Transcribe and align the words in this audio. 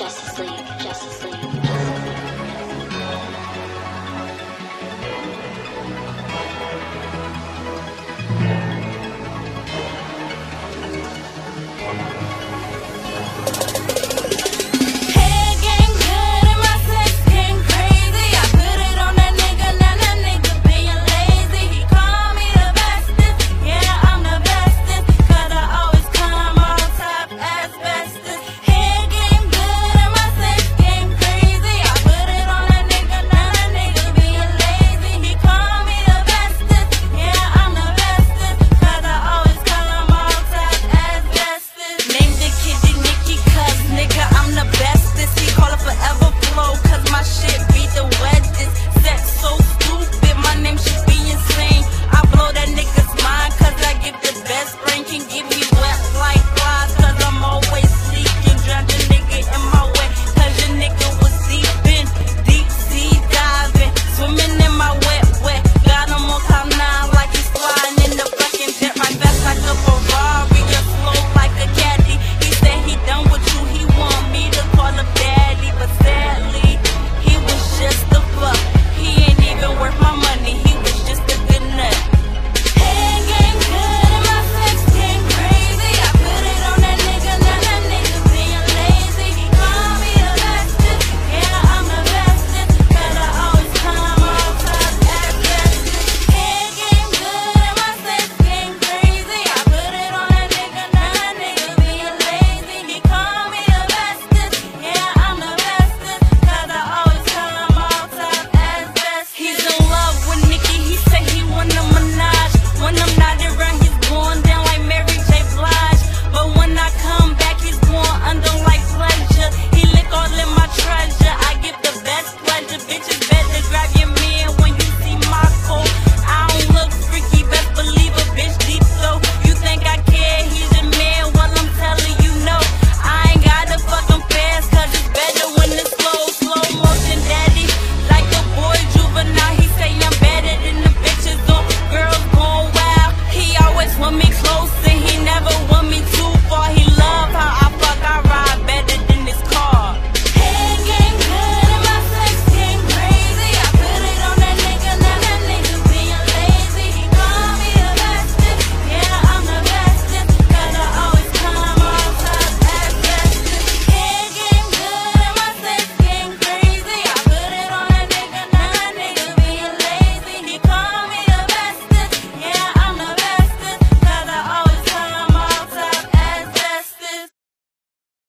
Justice 0.00 0.38
League, 0.38 0.66
Justice 0.78 1.24
League. 1.24 1.34
Justice 1.34 1.94
League. 1.94 1.99